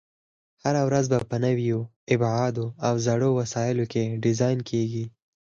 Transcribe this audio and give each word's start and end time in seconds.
هره 0.63 0.81
ورځ 0.87 1.05
به 1.11 1.17
په 1.29 1.37
نویو 1.45 1.79
ابعادو 2.13 2.65
او 2.87 2.93
زړو 3.05 3.29
وسایلو 3.39 3.85
کې 3.91 4.03
ډیزاین 4.23 4.59
کېږي. 4.69 5.05